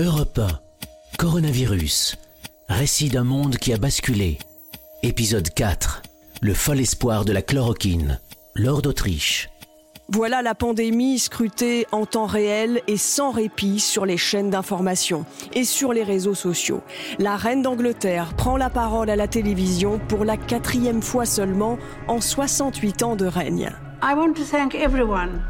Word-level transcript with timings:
Europe 0.00 0.38
1, 0.38 0.48
Coronavirus, 1.18 2.16
récit 2.70 3.10
d'un 3.10 3.22
monde 3.22 3.56
qui 3.58 3.74
a 3.74 3.76
basculé. 3.76 4.38
Épisode 5.02 5.50
4, 5.50 6.00
le 6.40 6.54
fol 6.54 6.80
espoir 6.80 7.26
de 7.26 7.32
la 7.32 7.42
chloroquine, 7.42 8.18
Lord 8.54 8.80
d'Autriche. 8.80 9.50
Voilà 10.08 10.40
la 10.40 10.54
pandémie 10.54 11.18
scrutée 11.18 11.86
en 11.92 12.06
temps 12.06 12.24
réel 12.24 12.80
et 12.86 12.96
sans 12.96 13.30
répit 13.30 13.78
sur 13.78 14.06
les 14.06 14.16
chaînes 14.16 14.48
d'information 14.48 15.26
et 15.52 15.64
sur 15.64 15.92
les 15.92 16.02
réseaux 16.02 16.34
sociaux. 16.34 16.82
La 17.18 17.36
reine 17.36 17.60
d'Angleterre 17.60 18.32
prend 18.38 18.56
la 18.56 18.70
parole 18.70 19.10
à 19.10 19.16
la 19.16 19.28
télévision 19.28 20.00
pour 20.08 20.24
la 20.24 20.38
quatrième 20.38 21.02
fois 21.02 21.26
seulement 21.26 21.76
en 22.08 22.22
68 22.22 23.02
ans 23.02 23.16
de 23.16 23.26
règne. 23.26 23.70
I 24.02 24.14
want 24.14 24.32
to 24.32 24.44
thank 24.44 24.74
everyone 24.74 25.42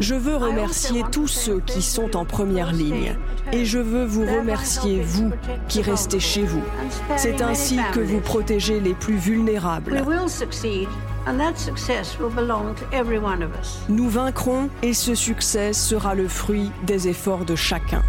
Je 0.00 0.14
veux 0.14 0.36
remercier 0.36 1.04
tous 1.12 1.28
ceux 1.28 1.60
qui 1.60 1.80
sont 1.80 2.16
en 2.16 2.24
première 2.24 2.72
ligne 2.72 3.16
et 3.52 3.64
je 3.64 3.78
veux 3.78 4.04
vous 4.04 4.24
remercier, 4.24 5.00
vous, 5.00 5.30
qui 5.68 5.82
restez 5.82 6.18
chez 6.18 6.42
vous. 6.42 6.62
C'est 7.16 7.40
ainsi 7.40 7.78
que 7.92 8.00
vous 8.00 8.20
protégez 8.20 8.80
les 8.80 8.94
plus 8.94 9.16
vulnérables. 9.16 9.92
We 9.92 10.02
will 10.02 10.28
succeed, 10.28 10.88
and 11.26 11.38
that 11.38 11.56
success 11.56 12.18
will 12.18 12.34
belong 12.34 12.74
to 12.74 12.84
every 12.92 13.18
one 13.18 13.42
of 13.42 13.50
us. 13.60 13.78
Nous 13.88 14.08
vaincrons 14.08 14.68
et 14.82 14.92
ce 14.92 15.14
succès 15.14 15.72
sera 15.72 16.14
le 16.14 16.26
fruit 16.26 16.70
des 16.84 17.08
efforts 17.08 17.44
de 17.44 17.54
chacun. 17.54 18.02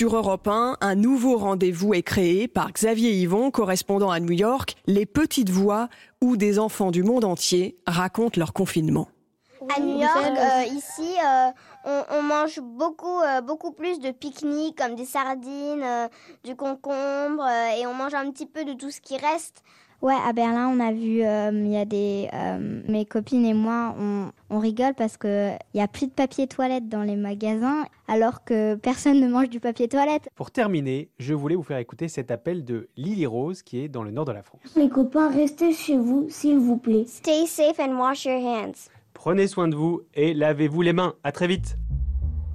Sur 0.00 0.16
Europe 0.16 0.48
1, 0.48 0.78
un 0.80 0.94
nouveau 0.94 1.36
rendez-vous 1.36 1.92
est 1.92 2.02
créé 2.02 2.48
par 2.48 2.72
Xavier 2.72 3.10
Yvon, 3.10 3.50
correspondant 3.50 4.10
à 4.10 4.18
New 4.18 4.32
York, 4.32 4.76
Les 4.86 5.04
Petites 5.04 5.50
Voix, 5.50 5.90
où 6.22 6.38
des 6.38 6.58
enfants 6.58 6.90
du 6.90 7.02
monde 7.02 7.22
entier 7.22 7.76
racontent 7.86 8.40
leur 8.40 8.54
confinement. 8.54 9.08
À 9.76 9.78
New 9.78 10.00
York, 10.00 10.16
euh, 10.16 10.62
ici, 10.72 11.16
euh, 11.22 11.50
on, 11.84 12.02
on 12.12 12.22
mange 12.22 12.60
beaucoup, 12.60 13.20
euh, 13.20 13.42
beaucoup 13.42 13.72
plus 13.72 14.00
de 14.00 14.10
pique-niques 14.10 14.78
comme 14.78 14.94
des 14.94 15.04
sardines, 15.04 15.82
euh, 15.84 16.08
du 16.44 16.56
concombre, 16.56 17.44
euh, 17.44 17.78
et 17.78 17.86
on 17.86 17.92
mange 17.92 18.14
un 18.14 18.30
petit 18.30 18.46
peu 18.46 18.64
de 18.64 18.72
tout 18.72 18.90
ce 18.90 19.02
qui 19.02 19.18
reste. 19.18 19.62
Ouais, 20.02 20.14
à 20.14 20.32
Berlin, 20.32 20.68
on 20.74 20.80
a 20.80 20.92
vu, 20.92 21.22
euh, 21.22 21.50
il 21.52 21.70
y 21.70 21.76
a 21.76 21.84
des, 21.84 22.28
euh, 22.32 22.80
mes 22.88 23.04
copines 23.04 23.44
et 23.44 23.52
moi, 23.52 23.94
on, 23.98 24.30
on 24.48 24.58
rigole 24.58 24.94
parce 24.96 25.18
que 25.18 25.50
il 25.74 25.78
y 25.78 25.82
a 25.82 25.88
plus 25.88 26.06
de 26.06 26.12
papier 26.12 26.46
toilette 26.46 26.88
dans 26.88 27.02
les 27.02 27.16
magasins, 27.16 27.84
alors 28.08 28.42
que 28.44 28.76
personne 28.76 29.20
ne 29.20 29.28
mange 29.28 29.50
du 29.50 29.60
papier 29.60 29.88
toilette. 29.88 30.30
Pour 30.36 30.50
terminer, 30.52 31.10
je 31.18 31.34
voulais 31.34 31.54
vous 31.54 31.62
faire 31.62 31.76
écouter 31.76 32.08
cet 32.08 32.30
appel 32.30 32.64
de 32.64 32.88
Lily 32.96 33.26
Rose 33.26 33.62
qui 33.62 33.80
est 33.80 33.88
dans 33.88 34.02
le 34.02 34.10
nord 34.10 34.24
de 34.24 34.32
la 34.32 34.42
France. 34.42 34.60
Les 34.74 34.88
copains, 34.88 35.28
restez 35.28 35.74
chez 35.74 35.98
vous, 35.98 36.26
s'il 36.30 36.56
vous 36.58 36.78
plaît. 36.78 37.04
Stay 37.06 37.44
safe 37.46 37.78
and 37.78 37.98
wash 37.98 38.24
your 38.24 38.40
hands. 38.40 38.88
Prenez 39.12 39.48
soin 39.48 39.68
de 39.68 39.76
vous 39.76 40.00
et 40.14 40.32
lavez-vous 40.32 40.80
les 40.80 40.94
mains. 40.94 41.14
À 41.24 41.32
très 41.32 41.46
vite. 41.46 41.76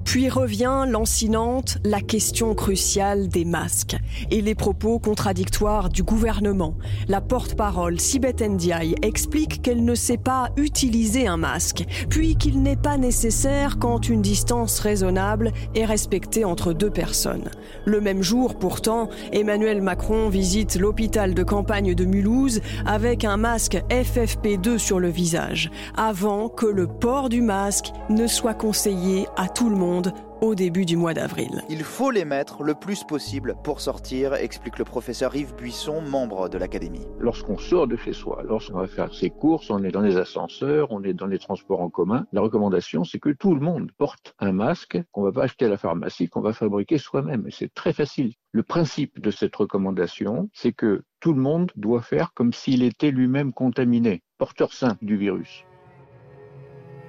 Puis 0.06 0.30
revient, 0.30 0.86
lancinante, 0.88 1.80
la 1.84 2.00
question 2.00 2.54
cruciale 2.54 3.28
des 3.28 3.44
masques 3.44 3.98
et 4.32 4.40
les 4.40 4.56
propos 4.56 5.00
contradictoires 5.00 5.90
du 5.90 6.04
gouvernement. 6.04 6.76
La 7.10 7.20
porte-parole 7.20 8.00
Sibeth 8.00 8.42
Ndiaye 8.42 8.96
explique 9.02 9.62
qu'elle 9.62 9.84
ne 9.84 9.96
sait 9.96 10.18
pas 10.18 10.52
utiliser 10.58 11.28
un 11.28 11.38
masque, 11.38 11.84
puis 12.10 12.36
qu'il 12.36 12.62
n'est 12.62 12.78
pas 12.78 12.98
nécessaire 12.98 13.78
quand 13.80 14.08
une 14.08 14.22
distance 14.22 14.80
raisonnable 14.80 15.52
est 15.74 15.86
respectée 15.86 16.46
entre 16.46 16.72
deux 16.72 16.92
personnes. 16.92 17.50
Le 17.86 18.00
même 18.00 18.22
jour, 18.22 18.56
pourtant, 18.58 19.10
Emmanuel 19.34 19.82
Macron 19.82 20.30
visite 20.30 20.76
l'hôpital 20.76 21.34
de 21.34 21.44
campagne 21.44 21.96
de 21.96 22.06
Mulhouse 22.06 22.62
avec 22.86 23.26
un 23.26 23.38
masque 23.38 23.82
FFP2 23.90 24.78
sur 24.78 25.00
le 25.00 25.10
visage, 25.10 25.72
avant 25.98 26.48
que 26.48 26.68
le 26.68 26.88
port 26.88 27.28
du 27.28 27.42
masque 27.42 27.92
ne 28.10 28.28
soit 28.28 28.54
conseillé 28.54 29.28
à 29.36 29.50
tout 29.50 29.70
le 29.70 29.76
monde 29.76 29.95
au 30.42 30.56
début 30.56 30.86
du 30.86 30.98
mois 30.98 31.14
d'avril. 31.14 31.64
Il 31.70 31.84
faut 31.84 32.12
les 32.12 32.26
mettre 32.26 32.64
le 32.64 32.74
plus 32.74 33.04
possible 33.04 33.56
pour 33.64 33.82
sortir, 33.82 34.34
explique 34.34 34.78
le 34.78 34.86
professeur 34.86 35.36
Yves 35.36 35.56
Buisson, 35.56 36.02
membre 36.02 36.50
de 36.50 36.58
l'Académie. 36.58 37.06
Lorsqu'on 37.20 37.58
sort 37.58 37.88
de 37.88 37.96
chez 37.98 38.14
soi, 38.14 38.44
lorsqu'on 38.46 38.80
va 38.80 38.88
faire 38.88 39.14
ses 39.14 39.30
courses, 39.30 39.70
on 39.70 39.84
est 39.84 39.92
dans 39.92 40.02
les 40.02 40.18
ascenseurs, 40.18 40.92
on 40.92 41.04
est 41.04 41.14
dans 41.14 41.28
les 41.28 41.40
transports 41.40 41.82
en 41.82 41.90
commun, 41.90 42.26
la 42.34 42.42
recommandation 42.42 43.04
c'est 43.04 43.20
que 43.20 43.30
tout 43.30 43.54
le 43.54 43.62
monde 43.62 43.92
porte 43.98 44.34
un 44.40 44.52
masque 44.52 44.98
qu'on 45.12 45.24
va 45.24 45.32
pas 45.32 45.44
acheter 45.44 45.66
à 45.66 45.70
la 45.70 45.78
pharmacie, 45.78 46.28
qu'on 46.28 46.42
va 46.42 46.54
fabriquer 46.54 46.98
soi-même. 46.98 47.46
Et 47.48 47.52
c'est 47.52 47.74
très 47.74 47.94
facile. 47.94 48.34
Le 48.52 48.64
principe 48.64 49.20
de 49.20 49.32
cette 49.32 49.56
recommandation, 49.56 50.50
c'est 50.54 50.72
que 50.72 51.04
tout 51.20 51.34
le 51.34 51.42
monde 51.42 51.72
doit 51.76 52.02
faire 52.02 52.34
comme 52.34 52.54
s'il 52.54 52.84
était 52.84 53.12
lui-même 53.12 53.54
contaminé, 53.54 54.22
porteur 54.38 54.74
sain 54.74 54.98
du 55.02 55.18
virus. 55.18 55.64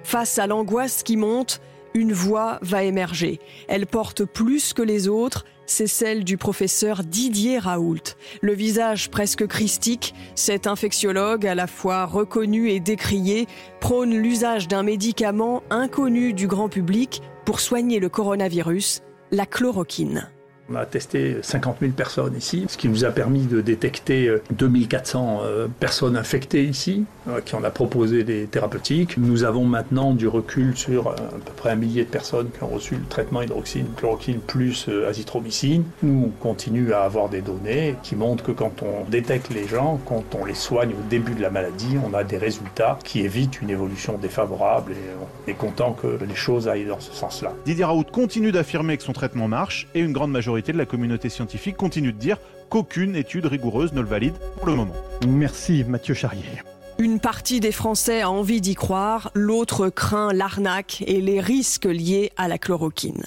Face 0.03 0.39
à 0.39 0.47
l'angoisse 0.47 1.03
qui 1.03 1.17
monte, 1.17 1.61
une 1.97 2.13
voix 2.13 2.59
va 2.61 2.85
émerger. 2.85 3.41
Elle 3.69 3.87
porte 3.87 4.25
plus 4.25 4.75
que 4.75 4.83
les 4.83 5.09
autres, 5.09 5.47
c'est 5.65 5.87
celle 5.87 6.25
du 6.25 6.37
professeur 6.37 7.03
Didier 7.03 7.59
Raoult. 7.59 8.15
Le 8.43 8.53
visage 8.53 9.11
presque 9.11 9.47
christique, 9.47 10.15
cet 10.35 10.67
infectiologue 10.67 11.47
à 11.47 11.55
la 11.55 11.67
fois 11.67 12.05
reconnu 12.05 12.69
et 12.69 12.81
décrié 12.81 13.47
prône 13.81 14.15
l'usage 14.15 14.69
d'un 14.69 14.83
médicament 14.83 15.63
inconnu 15.71 16.35
du 16.35 16.47
grand 16.47 16.69
public 16.69 17.23
pour 17.47 17.61
soigner 17.61 17.99
le 17.99 18.11
coronavirus, 18.11 19.01
la 19.33 19.47
chloroquine. 19.47 20.31
On 20.69 20.75
a 20.75 20.85
testé 20.85 21.37
50 21.43 21.77
000 21.81 21.93
personnes 21.93 22.35
ici, 22.37 22.67
ce 22.69 22.77
qui 22.77 22.89
nous 22.89 23.05
a 23.05 23.11
permis 23.11 23.47
de 23.47 23.61
détecter 23.61 24.35
2400 24.51 25.41
euh, 25.45 25.69
personnes 25.79 26.17
infectées 26.17 26.65
ici, 26.65 27.05
euh, 27.29 27.41
qui 27.41 27.55
en 27.55 27.63
a 27.63 27.71
proposé 27.71 28.25
des 28.25 28.47
thérapeutiques. 28.47 29.17
Nous 29.17 29.45
avons 29.45 29.65
maintenant 29.65 30.13
du 30.13 30.27
recul 30.27 30.77
sur 30.77 31.07
euh, 31.07 31.13
à 31.13 31.39
peu 31.45 31.53
près 31.57 31.71
un 31.71 31.77
millier 31.77 32.03
de 32.03 32.11
personnes 32.11 32.49
qui 32.51 32.65
ont 32.65 32.69
reçu 32.69 32.97
le 32.97 33.05
traitement 33.09 33.43
hydroxyne, 33.43 33.87
chloroquine 33.97 34.41
plus 34.41 34.89
azithromycine. 35.09 35.85
Nous, 36.03 36.25
on 36.27 36.43
continue 36.43 36.93
à 36.93 37.03
avoir 37.03 37.29
des 37.29 37.43
données 37.43 37.95
qui 38.03 38.17
montrent 38.17 38.43
que 38.43 38.53
quand 38.53 38.83
on 38.83 39.09
détecte 39.09 39.51
les 39.51 39.69
gens, 39.69 40.01
quand 40.05 40.25
on 40.35 40.45
les 40.45 40.55
soigne 40.55 40.91
au 40.91 41.09
début 41.09 41.35
de 41.35 41.43
la 41.43 41.51
maladie, 41.51 41.97
on 42.05 42.13
a 42.13 42.25
des 42.25 42.39
résultats 42.39 42.99
qui 43.05 43.21
évitent 43.21 43.61
une 43.63 43.71
évolution 43.71 44.19
défavorable 44.19 44.93
et 44.93 44.97
on 45.21 45.51
est 45.51 45.55
content 45.55 45.93
que 45.93 46.19
les 46.25 46.35
choses 46.35 46.67
aillent 46.67 46.87
dans 46.87 47.01
ce 47.01 47.13
sens-là. 47.13 47.53
Didier 47.65 47.85
Raoult 47.85 48.05
continue 48.11 48.51
d'affirmer 48.51 48.97
que 48.97 49.05
son 49.05 49.13
traitement 49.13 49.47
marche 49.47 49.87
et 49.95 50.01
une 50.01 50.13
grande 50.13 50.33
majorité 50.33 50.56
de 50.63 50.79
la 50.79 50.87
communauté 50.87 51.29
scientifique 51.29 51.77
continue 51.77 52.13
de 52.13 52.19
dire 52.19 52.39
qu'aucune 52.69 53.17
étude 53.17 53.47
rigoureuse 53.47 53.93
ne 53.93 54.01
le 54.01 54.07
valide 54.07 54.35
pour 54.57 54.67
le 54.67 54.75
moment. 54.75 54.95
Merci 55.27 55.85
Mathieu 55.85 56.15
Charrier. 56.15 56.63
Une 56.99 57.21
partie 57.21 57.61
des 57.61 57.73
Français 57.73 58.23
a 58.23 58.31
envie 58.31 58.63
d'y 58.63 58.75
croire, 58.75 59.31
l'autre 59.35 59.91
craint 59.91 60.33
l'arnaque 60.33 61.05
et 61.07 61.21
les 61.21 61.41
risques 61.41 61.85
liés 61.85 62.33
à 62.37 62.49
la 62.49 62.59
chloroquine. 62.59 63.25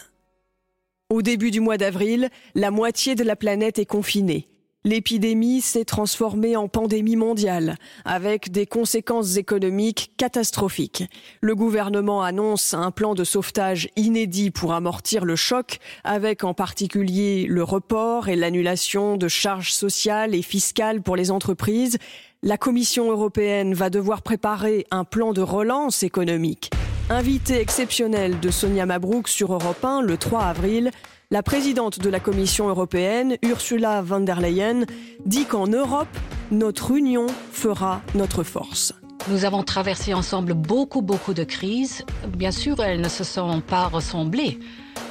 Au 1.10 1.22
début 1.22 1.52
du 1.52 1.60
mois 1.60 1.78
d'avril, 1.78 2.30
la 2.56 2.72
moitié 2.72 3.16
de 3.16 3.24
la 3.24 3.36
planète 3.36 3.80
est 3.80 3.86
confinée. 3.86 4.48
L'épidémie 4.86 5.60
s'est 5.60 5.84
transformée 5.84 6.56
en 6.56 6.70
pandémie 6.70 7.18
mondiale, 7.18 7.76
avec 8.06 8.50
des 8.50 8.66
conséquences 8.66 9.36
économiques 9.36 10.14
catastrophiques. 10.16 11.04
Le 11.42 11.54
gouvernement 11.54 12.24
annonce 12.24 12.74
un 12.74 12.90
plan 12.90 13.14
de 13.14 13.26
sauvetage 13.26 13.90
inédit 13.98 14.52
pour 14.52 14.72
amortir 14.72 15.26
le 15.26 15.36
choc, 15.36 15.80
avec 16.06 16.46
en 16.46 16.54
particulier 16.54 17.46
le 17.46 17.62
report 17.62 18.30
et 18.30 18.38
l'annulation 18.38 19.18
de 19.18 19.28
charges 19.28 19.74
sociales 19.74 20.34
et 20.34 20.42
fiscales 20.42 21.02
pour 21.02 21.18
les 21.18 21.30
entreprises. 21.30 21.98
La 22.42 22.58
Commission 22.58 23.12
européenne 23.12 23.74
va 23.74 23.90
devoir 23.90 24.22
préparer 24.22 24.88
un 24.92 25.04
plan 25.04 25.34
de 25.34 25.42
relance 25.42 26.04
économique. 26.04 26.72
Invité 27.10 27.60
exceptionnel 27.60 28.40
de 28.40 28.50
Sonia 28.50 28.86
Mabrouk 28.86 29.28
sur 29.28 29.52
Europe 29.52 29.84
1 29.84 30.04
le 30.04 30.16
3 30.16 30.42
avril, 30.44 30.92
la 31.32 31.44
présidente 31.44 32.00
de 32.00 32.10
la 32.10 32.20
Commission 32.20 32.70
européenne, 32.70 33.38
Ursula 33.44 34.02
von 34.02 34.22
der 34.22 34.42
Leyen, 34.42 34.86
dit 35.26 35.46
qu'en 35.46 35.68
Europe, 35.68 36.08
notre 36.50 36.90
union 36.90 37.28
fera 37.52 38.02
notre 38.16 38.42
force. 38.42 38.96
Nous 39.30 39.46
avons 39.46 39.62
traversé 39.62 40.16
ensemble 40.16 40.56
beaucoup, 40.56 41.04
beaucoup 41.04 41.36
de 41.36 41.44
crises. 41.44 42.04
Bien 42.36 42.50
sûr, 42.50 42.82
elles 42.84 43.02
ne 43.02 43.10
se 43.10 43.24
sont 43.24 43.62
pas 43.62 43.86
ressemblées, 43.86 44.58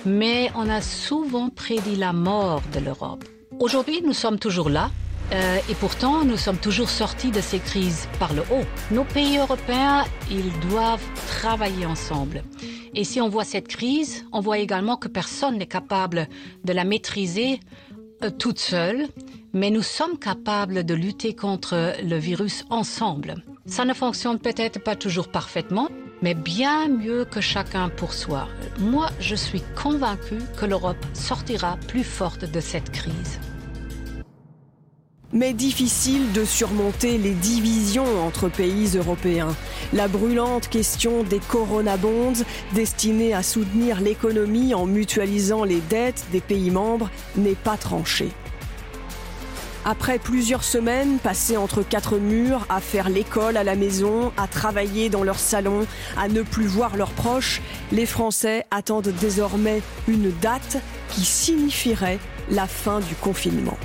mais 0.05 0.51
on 0.57 0.69
a 0.69 0.81
souvent 0.81 1.51
prédit 1.51 1.95
la 1.95 2.13
mort 2.13 2.63
de 2.75 2.81
l'Europe. 2.81 3.25
Aujourd'hui, 3.61 4.03
nous 4.05 4.13
sommes 4.13 4.41
toujours 4.41 4.71
là, 4.71 4.91
euh, 5.33 5.59
et 5.71 5.75
pourtant, 5.75 6.25
nous 6.25 6.37
sommes 6.37 6.57
toujours 6.57 6.89
sortis 6.89 7.31
de 7.31 7.41
ces 7.41 7.61
crises 7.61 8.09
par 8.19 8.33
le 8.33 8.43
haut. 8.51 8.65
Nos 8.91 9.05
pays 9.05 9.39
européens, 9.39 10.05
ils 10.31 10.51
doivent 10.69 11.05
travailler 11.29 11.87
ensemble. 11.87 12.43
Et 12.95 13.05
si 13.05 13.21
on 13.21 13.29
voit 13.29 13.45
cette 13.45 13.69
crise, 13.69 14.25
on 14.33 14.41
voit 14.41 14.59
également 14.59 14.97
que 14.97 15.09
personne 15.09 15.59
n'est 15.59 15.67
capable 15.67 16.29
de 16.65 16.73
la 16.73 16.85
maîtriser 16.85 17.61
euh, 18.23 18.31
toute 18.31 18.59
seule, 18.59 19.07
mais 19.53 19.71
nous 19.71 19.83
sommes 19.83 20.19
capables 20.19 20.85
de 20.85 20.95
lutter 20.95 21.35
contre 21.35 21.95
le 22.03 22.17
virus 22.17 22.65
ensemble. 22.71 23.43
Ça 23.67 23.85
ne 23.85 23.95
fonctionne 23.95 24.39
peut-être 24.39 24.83
pas 24.83 24.97
toujours 24.97 25.29
parfaitement, 25.29 25.89
mais 26.23 26.35
bien 26.35 26.89
mieux 26.89 27.25
que 27.25 27.41
chacun 27.41 27.89
pour 27.91 28.13
soi. 28.13 28.49
Moi, 28.79 29.09
je 29.21 29.35
suis 29.35 29.63
convaincue 29.81 30.43
que 30.59 30.67
l'Europe 30.67 31.05
sortira 31.15 31.77
plus 31.87 32.05
forte 32.05 32.45
de 32.45 32.61
cette 32.61 32.91
crise. 32.91 33.39
Mais 35.35 35.53
difficile 35.53 36.33
de 36.33 36.43
surmonter 36.43 37.19
les 37.19 37.35
divisions 37.35 38.25
entre 38.27 38.49
pays 38.49 38.97
européens. 38.97 39.55
La 39.93 40.09
brûlante 40.09 40.69
question 40.69 41.23
des 41.23 41.39
Corona 41.39 41.99
Bonds, 41.99 42.45
destinée 42.73 43.35
à 43.35 43.43
soutenir 43.43 44.01
l'économie 44.01 44.73
en 44.73 44.87
mutualisant 44.87 45.65
les 45.65 45.81
dettes 45.81 46.25
des 46.33 46.41
pays 46.41 46.71
membres, 46.71 47.11
n'est 47.37 47.55
pas 47.55 47.77
tranchée. 47.77 48.31
Après 49.85 50.19
plusieurs 50.19 50.65
semaines 50.65 51.19
passées 51.19 51.59
entre 51.59 51.83
quatre 51.83 52.17
murs, 52.17 52.67
à 52.71 52.81
faire 52.81 53.11
l'école 53.11 53.59
à 53.59 53.65
la 53.65 53.77
maison, 53.77 54.33
à 54.39 54.47
travailler 54.47 55.11
dans 55.11 55.25
leur 55.25 55.39
salon, 55.39 55.87
à 56.17 56.29
ne 56.29 56.41
plus 56.41 56.67
voir 56.67 56.97
leurs 56.97 57.13
proches, 57.13 57.61
les 57.93 58.07
Français 58.07 58.65
attendent 58.71 59.13
désormais 59.21 59.83
une 60.07 60.31
date 60.41 60.79
qui 61.11 61.25
signifierait 61.25 62.19
la 62.51 62.67
fin 62.67 63.01
du 63.01 63.15
confinement. 63.15 63.77